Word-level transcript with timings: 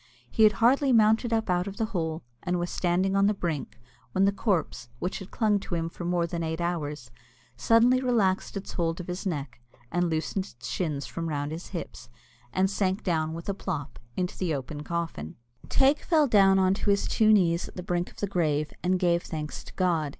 He 0.31 0.41
had 0.41 0.53
hardly 0.53 0.91
mounted 0.91 1.31
up 1.31 1.47
out 1.47 1.67
of 1.67 1.77
the 1.77 1.85
hole, 1.93 2.23
and 2.41 2.57
was 2.57 2.71
standing 2.71 3.15
on 3.15 3.27
the 3.27 3.35
brink, 3.35 3.79
when 4.13 4.25
the 4.25 4.31
corpse, 4.31 4.89
which 4.97 5.19
had 5.19 5.29
clung 5.29 5.59
to 5.59 5.75
him 5.75 5.89
for 5.89 6.05
more 6.05 6.25
than 6.25 6.41
eight 6.41 6.59
hours, 6.59 7.11
suddenly 7.55 8.01
relaxed 8.01 8.57
its 8.57 8.73
hold 8.73 8.99
of 8.99 9.05
his 9.05 9.27
neck, 9.27 9.61
and 9.91 10.09
loosened 10.09 10.45
its 10.57 10.67
shins 10.67 11.05
from 11.05 11.29
round 11.29 11.51
his 11.51 11.67
hips, 11.67 12.09
and 12.51 12.67
sank 12.67 13.03
down 13.03 13.35
with 13.35 13.47
a 13.47 13.53
plop 13.53 13.99
into 14.17 14.35
the 14.35 14.55
open 14.55 14.81
coffin. 14.83 15.35
Teig 15.69 15.99
fell 15.99 16.25
down 16.27 16.57
on 16.57 16.73
his 16.73 17.07
two 17.07 17.31
knees 17.31 17.67
at 17.67 17.75
the 17.75 17.83
brink 17.83 18.09
of 18.09 18.17
the 18.21 18.25
grave, 18.25 18.73
and 18.81 18.97
gave 18.97 19.21
thanks 19.21 19.63
to 19.65 19.73
God. 19.73 20.09